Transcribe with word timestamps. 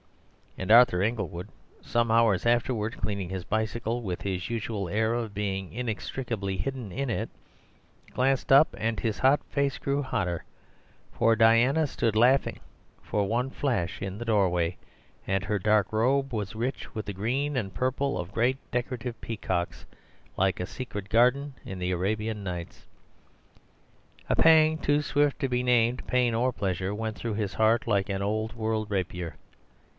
And 0.57 0.69
Arthur 0.71 1.01
Inglewood, 1.01 1.47
some 1.81 2.11
hours 2.11 2.45
afterwards 2.45 2.95
cleaning 2.95 3.29
his 3.29 3.45
bicycle 3.45 4.01
(with 4.01 4.23
his 4.23 4.49
usual 4.49 4.89
air 4.89 5.13
of 5.13 5.33
being 5.33 5.71
inextricably 5.71 6.57
hidden 6.57 6.91
in 6.91 7.09
it), 7.09 7.29
glanced 8.11 8.51
up; 8.51 8.75
and 8.77 8.99
his 8.99 9.19
hot 9.19 9.41
face 9.45 9.77
grew 9.77 10.01
hotter, 10.01 10.43
for 11.11 11.35
Diana 11.35 11.85
stood 11.87 12.15
laughing 12.15 12.59
for 13.01 13.27
one 13.27 13.49
flash 13.51 14.01
in 14.01 14.17
the 14.17 14.25
doorway, 14.25 14.75
and 15.25 15.43
her 15.45 15.59
dark 15.59 15.93
robe 15.93 16.33
was 16.33 16.55
rich 16.55 16.93
with 16.93 17.05
the 17.05 17.13
green 17.13 17.55
and 17.55 17.73
purple 17.73 18.17
of 18.17 18.33
great 18.33 18.57
decorative 18.71 19.19
peacocks, 19.21 19.85
like 20.35 20.59
a 20.59 20.65
secret 20.65 21.09
garden 21.09 21.53
in 21.63 21.77
the 21.79 21.91
"Arabian 21.91 22.43
Nights." 22.43 22.87
A 24.29 24.35
pang 24.35 24.79
too 24.79 25.01
swift 25.03 25.39
to 25.39 25.47
be 25.47 25.61
named 25.63 26.05
pain 26.07 26.33
or 26.33 26.51
pleasure 26.51 26.93
went 26.93 27.15
through 27.17 27.35
his 27.35 27.53
heart 27.53 27.87
like 27.87 28.09
an 28.09 28.23
old 28.23 28.53
world 28.53 28.89
rapier. 28.89 29.35